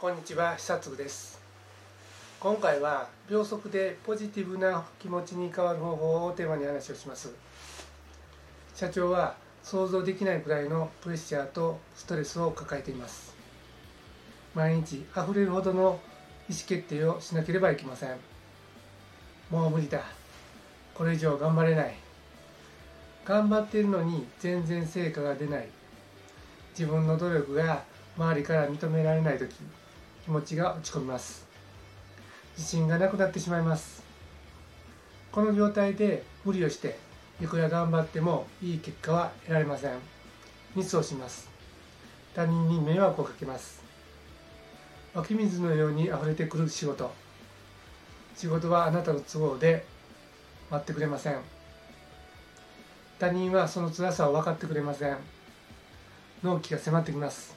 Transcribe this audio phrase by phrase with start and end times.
[0.00, 1.38] こんにちは久津です。
[2.40, 7.30] 今回は秒速でポジティブな気持ちに変わる方法をテーマに話をします。
[8.74, 13.34] 社長は想像できないくらいのプレッシャーとストレスを抱えています。
[14.54, 16.00] 毎日溢れるほどの
[16.48, 18.16] 意思決定をしなければいけません。
[19.50, 20.00] もう無理だ。
[20.94, 21.94] これ以上頑張れない。
[23.26, 25.68] 頑張っているのに全然成果が出ない。
[26.70, 27.82] 自分の努力が
[28.16, 29.54] 周りから認められない時。
[30.24, 31.46] 気持ちが落ち込みます。
[32.56, 34.02] 自信がなくなってしまいます。
[35.32, 36.98] この状態で無理をして
[37.40, 39.92] いくら頑張ってもいい結果は得られません。
[40.76, 41.48] ミスをします。
[42.34, 43.82] 他人に迷惑をかけます。
[45.14, 47.10] 湧き水のように溢れてくる仕事。
[48.36, 49.84] 仕事はあなたの都合で
[50.70, 51.38] 待ってくれません。
[53.18, 55.16] 他人はその辛さを分かってくれません。
[56.42, 57.56] 納期が迫ってきます。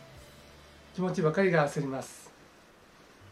[0.95, 2.22] 気持ちばかりが焦ります。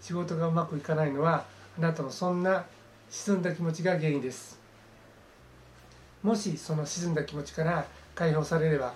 [0.01, 1.45] 仕事がうまくいかないのは
[1.77, 2.65] あなたのそんな
[3.09, 4.59] 沈んだ気持ちが原因です。
[6.23, 8.93] もしその沈んだ気持ちから解放されれば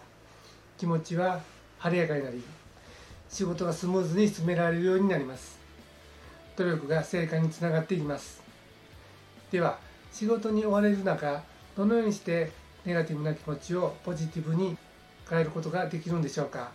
[0.77, 1.41] 気持ちは
[1.79, 2.43] 晴れやかになり
[3.29, 5.57] 仕事がスムーズに進められるようになります。
[6.55, 8.41] 努力が成果につながっていきます。
[9.51, 9.77] では
[10.11, 11.43] 仕事に追われる中
[11.75, 12.51] どのようにして
[12.85, 14.77] ネガティブな気持ちをポジティブに
[15.29, 16.71] 変えることができるんでしょうか。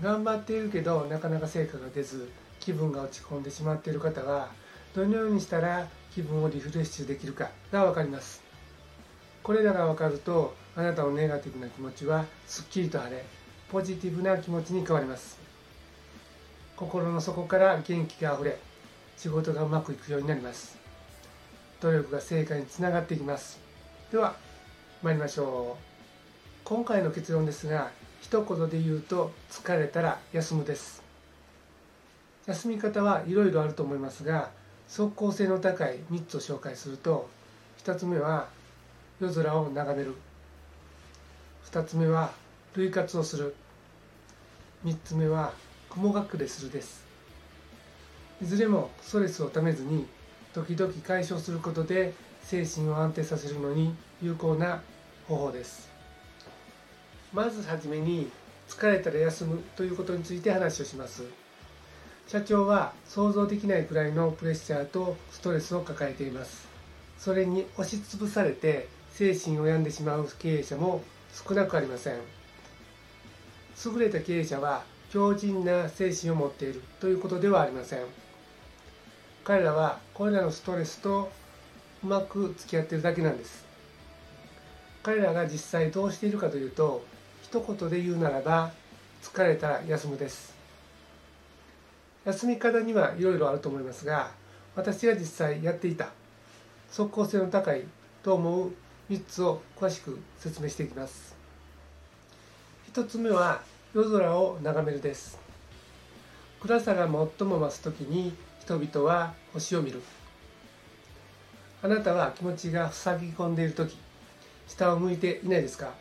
[0.00, 2.28] 頑張っているけどなかなか成果が出ず
[2.66, 4.48] 気分が落ち込んでしまっている方は
[4.92, 8.42] どのようにしたら気分をリフレッシュできるかが分かります。
[9.44, 13.24] これらが分かるとあなたのネガティブな気持ちはすっきりと晴れ
[13.70, 15.38] ポジティブな気持ちに変わります。
[16.76, 18.58] 心の底から元気があふれ
[19.16, 20.76] 仕事がうまくいくようになります。
[21.80, 23.60] 努力が成果につながっていきます。
[24.10, 24.34] では
[25.04, 25.82] 参りましょう。
[26.64, 31.05] 今回の結論ですが一言で言うと疲れたら休むです。
[32.46, 34.50] 休み方はいろいろあると思いますが
[34.88, 37.28] 即効性の高い3つを紹介すると
[37.84, 38.48] 1つ目は
[39.20, 40.14] 夜空を眺める。
[41.70, 42.32] 2つ目は
[42.74, 43.54] 類活をする。
[44.84, 45.52] 3つ目は
[45.88, 47.04] 雲隠れするです。
[48.42, 50.06] いずれもストレスをためずに
[50.52, 54.82] 時々解消することで精神を安定させるのに有効な
[55.26, 55.88] 方法です。
[57.32, 58.30] まずはじめに
[58.68, 61.45] 疲れたら休むということについて話をします。
[62.26, 66.66] 社長は想像できないくらいのプレッシャーとストレスを抱えています。
[67.18, 72.14] それに押しつぶされて精神を病んでしまう経営者も少なくありません。
[73.84, 78.00] 優れた経営者は強靭な精神を持っているということではありません。
[79.44, 81.30] 彼らはこれらのストレスと
[82.02, 83.64] うまく付き合っているだけなんです。
[85.04, 87.04] 彼らが実際どうしているかというと
[87.44, 88.72] 一言で言うならば
[89.22, 90.55] 疲れたら休むです。
[92.26, 94.30] 休み方にはいろいろあると思いますが
[94.74, 96.10] 私が実際やっていた
[96.90, 97.84] 即効性の高い
[98.22, 98.72] と思う
[99.08, 101.34] 3つを詳しく説明していきます。
[102.92, 103.62] 1つ目は
[103.94, 105.38] 夜空を眺めるです。
[106.60, 107.10] 暗さが最
[107.46, 110.02] も増す時に人々は星を見る。
[111.82, 113.96] あなたは気持ちが塞ぎ込んでいる時
[114.66, 115.92] 下を向いていないですか？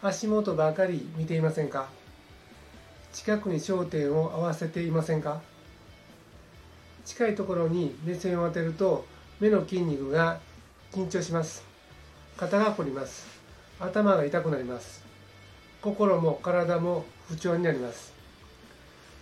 [0.00, 1.88] 足元ばかり見ていませんか？
[3.18, 5.40] 近くに焦点を合わせていませんか？
[7.04, 9.06] 近いところに目線を当てると
[9.40, 10.38] 目の筋肉が
[10.92, 11.64] 緊張します。
[12.36, 13.26] 肩が凝ります。
[13.80, 15.02] 頭が痛くなります。
[15.82, 18.12] 心も体も不調になります。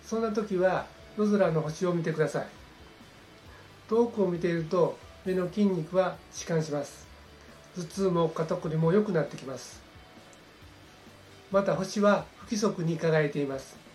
[0.05, 0.85] そんな時は
[1.17, 2.47] 夜空の星を見てください。
[3.89, 7.07] 遠くを見ていると目の筋肉は弛緩します。
[7.75, 9.81] 頭痛も肩こりも良くなってきます。
[11.51, 13.86] また星は不規則に輝いています。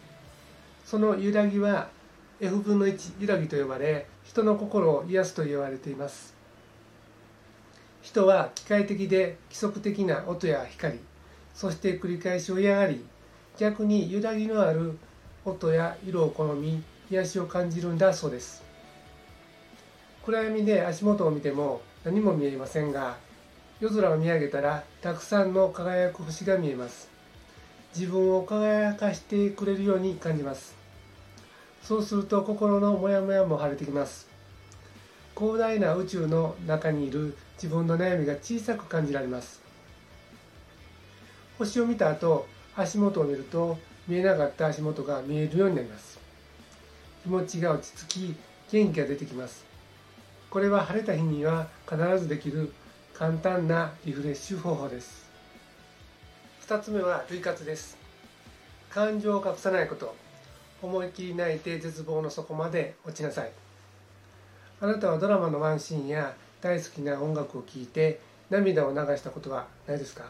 [0.92, 1.88] その揺らぎは
[2.38, 6.34] F 分の1揺らぎと呼ばれ人の心を癒すと言われています。
[8.03, 10.98] 人は機械的で規則的な音や光
[11.54, 13.03] そして繰り返しを嫌がり
[13.56, 14.98] 逆に揺らぎのある
[15.47, 18.62] 音や色を好み癒しを感じるんだそうです。
[20.27, 23.16] 暗闇で足元を見ても何も見えませんが
[23.80, 27.09] 夜空を見上げたらたくさんの輝く星が見えます。
[27.97, 30.81] 自分を輝かしてくれるように感じます。
[31.82, 34.28] そうすると心のモヤモヤも晴れてきます。
[35.36, 39.60] 広大な宇宙の中にいる自分の悩みが小さく感じられます。
[41.58, 42.46] 星を見た後
[42.76, 46.18] 足元を見ると見えなかった足元が見えるようになります。
[47.24, 48.36] 気持ちが落ち着き
[48.70, 49.64] 元気が出てきます。
[50.50, 52.72] これは晴れた日には必ずできる
[53.12, 55.28] 簡単なリフレッシュ方法です。
[56.66, 57.96] 2つ目は類活です。
[58.88, 60.22] 感情を隠さないこと。
[60.82, 63.50] 思い切り泣いて絶望の底まで落ちなさい。
[64.80, 68.20] あなたはドラマのワンシーンや大好きな音楽を聴いて
[68.50, 70.24] 涙を流したことはないですか？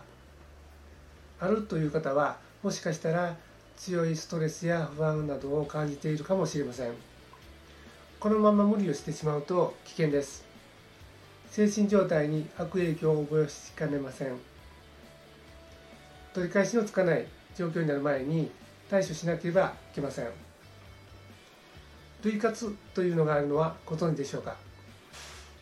[1.40, 3.34] あるという方はもしかしたら
[3.76, 6.92] 強いストレスや不安などを感じているかもしれません。
[8.20, 10.44] このまま無理をしてしまうと危険です。
[11.50, 14.28] 精神状態に悪影響を及ぼしかねません。
[16.32, 17.26] 取り返しのつかない
[17.56, 18.50] 状況になる前に
[18.92, 20.26] 対処しなければいけません。
[22.24, 24.54] 類活というのがあるのはご存知でしょうか？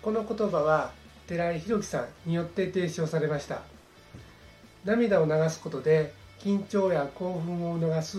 [0.02, 0.90] この言葉は
[1.28, 3.62] 寺井宏樹さんによって提唱されました。
[4.84, 8.18] 涙を流すことで緊張や興奮を促す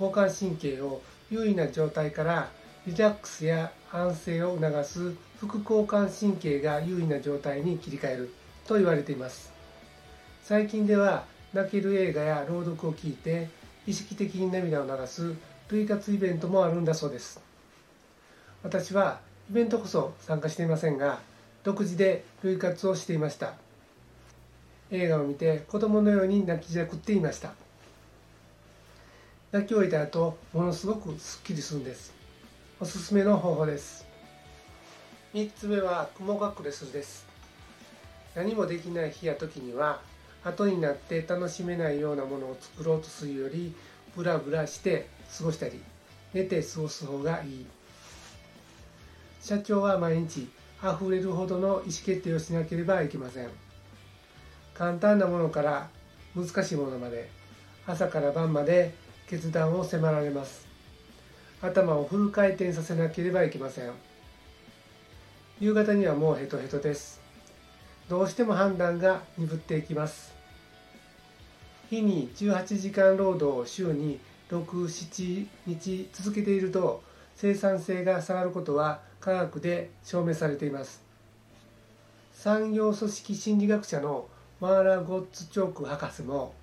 [0.00, 2.48] 交感神経を優位な状態から
[2.86, 8.32] リラックスや安静を促す副交感神経が優位な状態に切り替える
[8.66, 9.52] と言われています。
[10.42, 13.48] 最近では泣ける映画や朗読を聞いて
[13.86, 15.34] 意識的に涙を流す
[15.68, 17.40] 類活イベントもあるんだそうです。
[18.62, 21.20] 私はイベントこそ参加していませんが
[21.62, 23.54] 独自で類活をしていました。
[24.90, 27.52] 映画を見て子供のように泣きじゃくっていました。
[29.52, 32.12] 泣き終えた後ものすごくすっきりするんです。
[32.80, 34.04] おすすめの方法です。
[35.34, 37.26] 3つ目は雲隠れするです。
[38.34, 40.00] 何もできない日や時には
[40.46, 43.74] 後になって楽しめないようなものを作ろうとするより
[44.14, 45.80] ブラブラして過ごしたり
[46.32, 47.66] 寝て過ごす方がいい。
[49.42, 50.48] 社長は毎日
[50.82, 53.48] 溢れるほどの意思決定をしなければいけません。
[54.74, 55.88] 簡単なものから
[56.34, 57.28] 難しいものまで
[57.86, 58.94] 朝から晩まで
[59.28, 60.66] 決断を迫られます。
[61.60, 63.90] 頭をフル回転させなければいけません。
[65.58, 67.20] 夕方にはもうヘトヘトです。
[68.08, 70.35] どうしても判断が鈍っていきます。
[71.88, 74.18] 日に18時間労働を週に
[74.50, 77.02] 67日続けていると
[77.36, 81.02] 生産性が下がることは科学で証明されています。
[82.32, 84.28] 産業組織心理学者の
[84.60, 86.54] マーラ・ゴッツチョーク博士も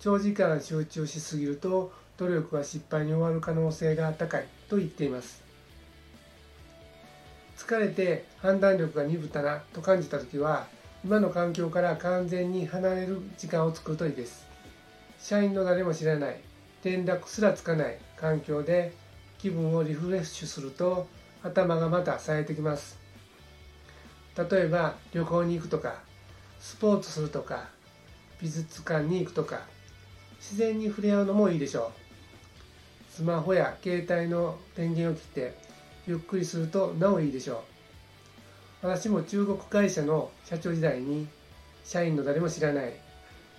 [0.00, 5.42] 長時間集中しすぎると努力は失敗に終わる可能性が高いと言っています。
[7.56, 10.66] 疲れて判断力が鈍ったなと感じた時は
[11.04, 14.46] 今の環境から完全に離れる時間を作るといいです。
[15.20, 16.40] 社員の誰も知らない
[16.82, 18.94] 連絡すらつかない環境で
[19.36, 21.06] 気分をリフレッシュすると
[21.42, 22.98] 頭がまた冴えてきます。
[24.34, 25.96] 例えば旅行に行くとか
[26.58, 27.68] スポーツするとか
[28.40, 29.60] 美術館に行くとか
[30.38, 31.92] 自然に触れ合うのもいいでしょ
[33.10, 33.12] う。
[33.12, 35.54] スマホや携帯の電源を切って
[36.06, 37.73] ゆっくりするとなおいいでしょう。
[38.84, 41.26] 私も中国会社の社長時代に
[41.86, 42.92] 社員の誰も知らない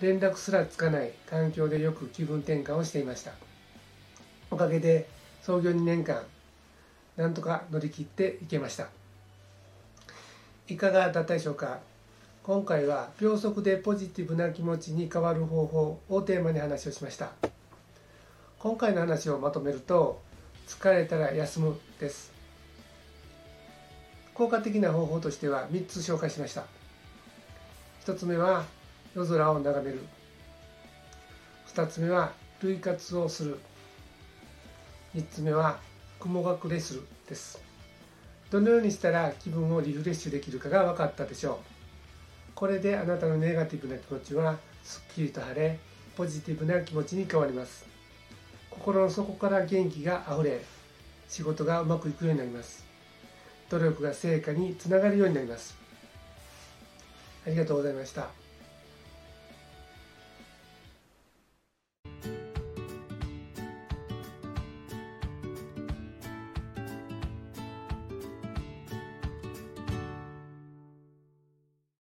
[0.00, 3.32] 連絡すらつかない環境でよく気分転換をしていました。
[4.52, 5.08] おかげで
[5.42, 6.22] 創業2年間
[7.16, 8.86] なんとか乗り切っていけました。
[10.68, 11.80] いかがだったでしょうか？
[12.44, 17.32] 今回は秒速でポジティブな気持ちに変わる方法をテーマに話をしました。
[18.60, 20.22] 今回の話をまとめると
[20.68, 22.35] 疲れたら休むです。
[24.36, 26.64] 効果的な方法としては3つ紹介しました。
[28.04, 28.64] 1つ目は
[29.14, 30.04] 夜空を眺める。
[31.74, 33.58] 2つ目は類活をする。
[35.14, 35.78] 3つ目は
[36.20, 37.06] 雲隠れする。
[37.26, 37.58] です。
[38.50, 41.56] どのようにしたら気分をリフレッシュできるかが分かったでしょう。
[42.54, 45.78] これであなたのネガティブな気持ちはすっきりと晴れ
[46.14, 47.86] ポジティブな気持ちに変わります。
[48.70, 50.60] 心の底から元気があふれ
[51.26, 52.85] 仕事がうまくいくようになります。
[53.70, 55.76] 努力が成果につながるようになります
[57.46, 58.45] ありがとうございました。